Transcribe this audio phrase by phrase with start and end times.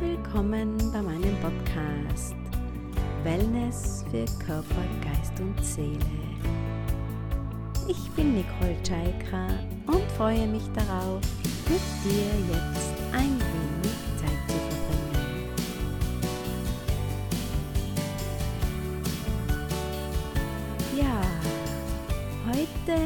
[0.00, 2.34] willkommen bei meinem Podcast
[3.22, 5.98] Wellness für Körper, Geist und Seele.
[7.88, 9.48] Ich bin Nicole Tschaika
[9.86, 11.20] und freue mich darauf,
[11.68, 15.52] mit dir jetzt ein wenig Zeit zu verbringen.
[20.96, 21.22] Ja,
[22.48, 22.96] heute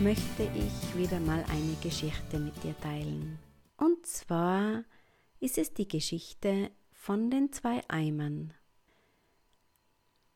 [0.00, 3.38] möchte ich wieder mal eine Geschichte mit dir teilen.
[3.76, 4.84] Und zwar
[5.40, 8.54] ist es die Geschichte von den zwei Eimern.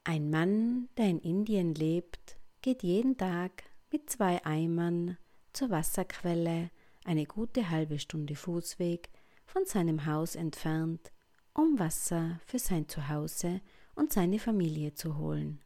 [0.04, 5.16] Ein Mann, der in Indien lebt, geht jeden Tag mit zwei Eimern
[5.52, 6.70] zur Wasserquelle,
[7.04, 9.08] eine gute halbe Stunde Fußweg
[9.44, 11.10] von seinem Haus entfernt,
[11.54, 13.60] um Wasser für sein Zuhause
[13.94, 15.60] und seine Familie zu holen.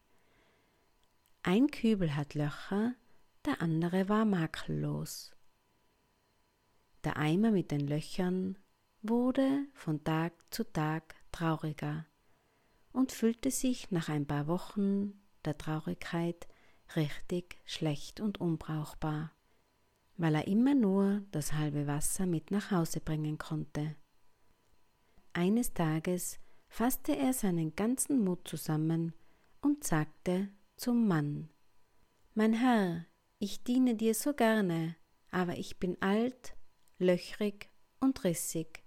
[1.43, 2.95] Ein Kübel hat Löcher,
[3.45, 5.33] der andere war makellos.
[7.03, 8.57] Der Eimer mit den Löchern
[9.03, 12.07] wurde von Tag zu Tag trauriger
[12.93, 16.47] und fühlte sich nach ein paar Wochen der Traurigkeit
[16.95, 19.33] richtig schlecht und unbrauchbar,
[20.17, 23.97] weil er immer nur das halbe Wasser mit nach Hause bringen konnte.
[25.33, 29.15] Eines Tages fasste er seinen ganzen Mut zusammen
[29.63, 31.49] und sagte zum Mann
[32.35, 33.07] Mein Herr,
[33.41, 34.95] ich diene dir so gerne,
[35.33, 36.55] aber ich bin alt,
[36.99, 38.82] löchrig und rissig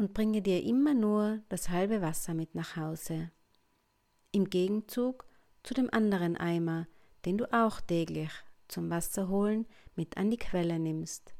[0.00, 3.30] und bringe dir immer nur das halbe Wasser mit nach Hause.
[4.32, 5.26] Im Gegenzug
[5.62, 6.88] zu dem anderen Eimer,
[7.26, 8.30] den du auch täglich
[8.66, 11.34] zum Wasserholen mit an die Quelle nimmst.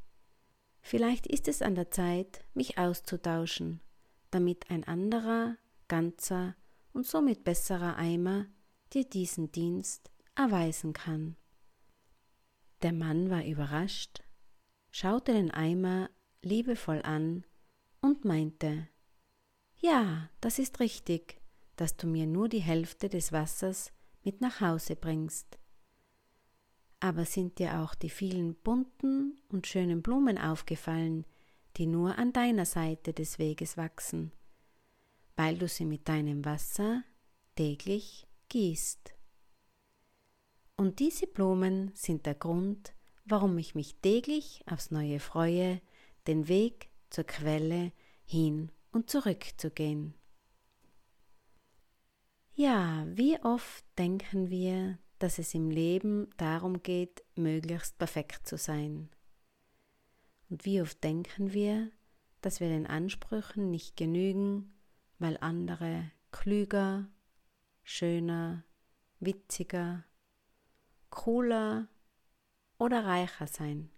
[0.82, 3.80] Vielleicht ist es an der Zeit, mich auszutauschen,
[4.30, 5.56] damit ein anderer,
[5.88, 6.54] ganzer
[6.92, 8.44] und somit besserer Eimer
[8.92, 11.34] dir diesen Dienst erweisen kann.
[12.82, 14.22] Der Mann war überrascht,
[14.90, 16.10] schaute den Eimer
[16.42, 17.44] liebevoll an
[18.00, 18.88] und meinte,
[19.78, 21.40] ja, das ist richtig,
[21.76, 25.58] dass du mir nur die Hälfte des Wassers mit nach Hause bringst.
[27.00, 31.24] Aber sind dir auch die vielen bunten und schönen Blumen aufgefallen,
[31.76, 34.32] die nur an deiner Seite des Weges wachsen,
[35.36, 37.02] weil du sie mit deinem Wasser
[37.56, 39.14] täglich gießt.
[40.76, 42.92] Und diese Blumen sind der Grund,
[43.24, 45.80] warum ich mich täglich aufs Neue freue,
[46.26, 47.92] den Weg zur Quelle
[48.24, 50.14] hin und zurück zu gehen.
[52.54, 59.10] Ja, wie oft denken wir, dass es im Leben darum geht, möglichst perfekt zu sein?
[60.48, 61.90] Und wie oft denken wir,
[62.40, 64.74] dass wir den Ansprüchen nicht genügen,
[65.18, 67.08] weil andere klüger,
[67.82, 68.64] schöner,
[69.20, 70.04] witziger,
[71.10, 71.88] cooler
[72.78, 73.90] oder reicher sein?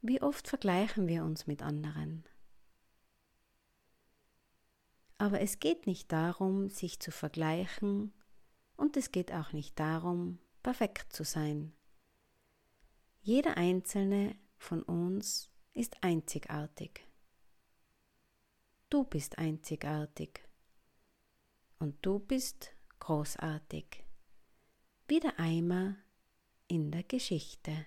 [0.00, 2.24] Wie oft vergleichen wir uns mit anderen?
[5.18, 8.12] Aber es geht nicht darum, sich zu vergleichen
[8.76, 11.72] und es geht auch nicht darum, perfekt zu sein.
[13.20, 17.04] Jeder einzelne von uns ist einzigartig.
[18.90, 20.40] Du bist einzigartig
[21.80, 24.04] und du bist großartig,
[25.08, 25.96] wie der Eimer
[26.68, 27.86] in der Geschichte.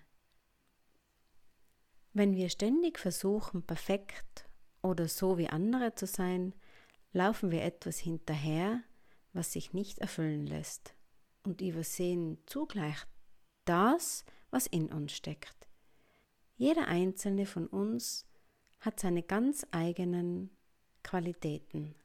[2.14, 4.50] Wenn wir ständig versuchen, perfekt
[4.82, 6.54] oder so wie andere zu sein,
[7.14, 8.82] laufen wir etwas hinterher,
[9.34, 10.94] was sich nicht erfüllen lässt
[11.44, 12.98] und übersehen zugleich
[13.66, 15.70] das, was in uns steckt.
[16.58, 18.28] Jeder einzelne von uns
[18.80, 20.50] hat seine ganz eigenen
[21.04, 21.96] Qualitäten.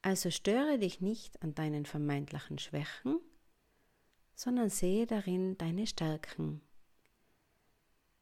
[0.00, 3.18] Also störe dich nicht an deinen vermeintlichen Schwächen,
[4.34, 6.60] sondern sehe darin deine Stärken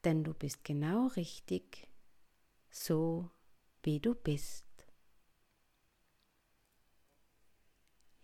[0.04, 1.88] denn du bist genau richtig,
[2.70, 3.30] so
[3.82, 4.64] wie du bist.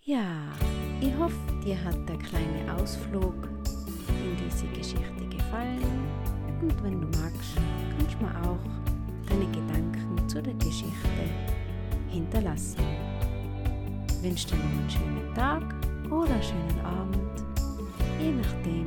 [0.02, 0.52] Ja,
[1.00, 3.34] ich hoffe, dir hat der kleine Ausflug
[4.08, 6.08] in diese Geschichte gefallen
[6.62, 7.56] und wenn du magst,
[7.96, 11.28] kannst du mir auch deine Gedanken zu der Geschichte
[12.08, 12.82] hinterlassen.
[14.08, 15.62] Ich wünsche dir noch einen schönen Tag
[16.10, 17.44] oder einen schönen Abend,
[18.18, 18.86] je nachdem,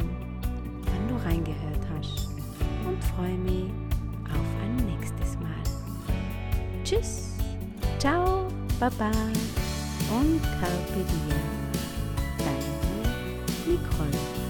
[0.82, 2.31] wann du reingehört hast
[2.86, 3.72] und freue mich
[4.26, 5.64] auf ein nächstes Mal.
[6.84, 7.36] Tschüss,
[8.00, 8.48] ciao,
[8.80, 9.12] baba
[10.12, 11.62] und carpe diem.
[12.38, 14.41] Deine Nicole.